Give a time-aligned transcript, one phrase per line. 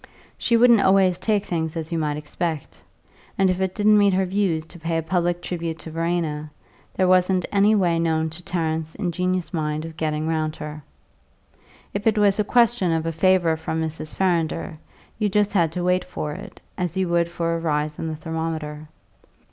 [0.35, 2.81] She wouldn't always take things as you might expect,
[3.37, 6.49] and if it didn't meet her views to pay a public tribute to Verena,
[6.95, 10.81] there wasn't any way known to Tarrant's ingenious mind of getting round her.
[11.93, 14.15] If it was a question of a favour from Mrs.
[14.15, 14.79] Farrinder,
[15.19, 18.15] you just had to wait for it, as you would for a rise in the
[18.15, 18.87] thermometer.